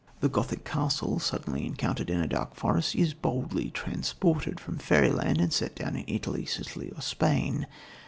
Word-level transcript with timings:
The 0.19 0.29
Gothic 0.29 0.65
castle, 0.65 1.19
suddenly 1.19 1.63
encountered 1.63 2.09
in 2.09 2.19
a 2.19 2.27
dark 2.27 2.55
forest, 2.55 2.95
is 2.95 3.13
boldly 3.13 3.69
transported 3.69 4.59
from 4.59 4.79
fairyland 4.79 5.39
and 5.39 5.53
set 5.53 5.75
down 5.75 5.95
in 5.95 6.05
Italy, 6.07 6.43
Sicily 6.43 6.89
or 6.89 7.01
Spain. 7.03 7.67